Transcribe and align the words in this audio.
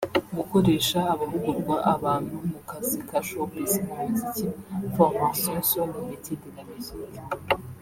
gukoresha 0.37 0.99
amahugurwa 1.13 1.75
abantu 1.93 2.35
mu 2.51 2.59
kazi 2.69 2.97
ka 3.09 3.19
showbiz 3.27 3.71
mu 3.85 3.93
muziki 4.01 4.45
(Formation 4.95 5.57
sur 5.69 5.85
lesmétiers 5.93 6.41
de 6.43 6.49
la 6.57 6.63
musique) 6.69 7.19